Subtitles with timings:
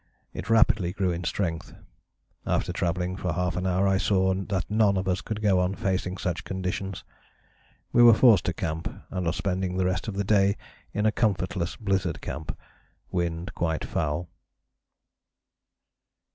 [0.33, 1.75] It rapidly grew in strength.
[2.43, 5.75] After travelling for half an hour I saw that none of us could go on
[5.75, 7.03] facing such conditions.
[7.93, 10.57] We were forced to camp and are spending the rest of the day
[10.91, 12.57] in a comfortless blizzard camp,
[13.11, 14.27] wind quite foul."